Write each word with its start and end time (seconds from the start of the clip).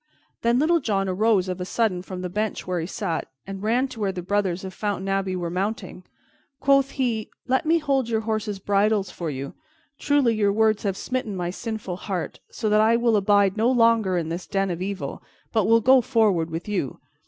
Then 0.41 0.57
Little 0.57 0.79
John 0.79 1.07
arose 1.07 1.47
of 1.47 1.61
a 1.61 1.63
sudden 1.63 2.01
from 2.01 2.23
the 2.23 2.27
bench 2.29 2.65
where 2.65 2.79
he 2.79 2.87
sat, 2.87 3.27
and 3.45 3.61
ran 3.61 3.87
to 3.89 3.99
where 3.99 4.11
the 4.11 4.23
brothers 4.23 4.63
of 4.63 4.73
Fountain 4.73 5.07
Abbey 5.07 5.35
were 5.35 5.51
mounting. 5.51 6.03
Quoth 6.59 6.89
he, 6.97 7.29
"Let 7.47 7.67
me 7.67 7.77
hold 7.77 8.09
your 8.09 8.21
horses' 8.21 8.57
bridles 8.57 9.11
for 9.11 9.29
you. 9.29 9.53
Truly, 9.99 10.33
your 10.33 10.51
words 10.51 10.81
have 10.81 10.97
smitten 10.97 11.35
my 11.35 11.51
sinful 11.51 11.97
heart, 11.97 12.39
so 12.49 12.67
that 12.67 12.81
I 12.81 12.95
will 12.95 13.15
abide 13.15 13.57
no 13.57 13.69
longer 13.69 14.17
in 14.17 14.29
this 14.29 14.47
den 14.47 14.71
of 14.71 14.81
evil, 14.81 15.21
but 15.53 15.65
will 15.65 15.81
go 15.81 16.01
forward 16.01 16.49
with 16.49 16.67
you. 16.67 16.99